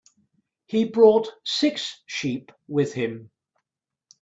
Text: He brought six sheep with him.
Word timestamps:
He 0.65 0.85
brought 0.85 1.31
six 1.45 2.01
sheep 2.07 2.51
with 2.67 2.91
him. 2.91 3.29